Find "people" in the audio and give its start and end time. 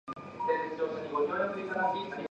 1.61-1.75